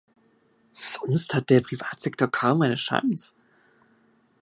Sonst 0.71 1.31
hat 1.31 1.51
der 1.51 1.59
Privatsektor 1.61 2.27
kaum 2.27 2.63
eine 2.63 2.73
Chance. 2.73 3.33